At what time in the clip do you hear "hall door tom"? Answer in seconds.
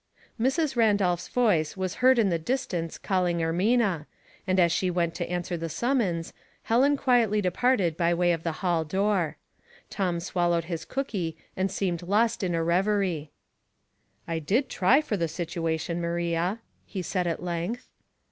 8.65-10.19